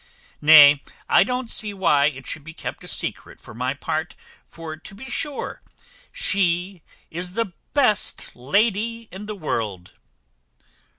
Nay, 0.41 0.81
I 1.07 1.23
don't 1.23 1.47
see 1.51 1.75
why 1.75 2.07
it 2.07 2.25
should 2.25 2.43
be 2.43 2.55
kept 2.55 2.83
a 2.83 2.87
secret 2.87 3.39
for 3.39 3.53
my 3.53 3.75
part; 3.75 4.15
for 4.43 4.75
to 4.75 4.95
be 4.95 5.05
sure 5.07 5.61
she 6.11 6.81
is 7.11 7.33
the 7.33 7.53
best 7.75 8.35
lady 8.35 9.07
in 9.11 9.27
the 9.27 9.35
world." 9.35 9.91